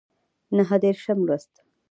نهه 0.57 0.77
دیرشم 0.83 1.19
لوست 1.27 1.53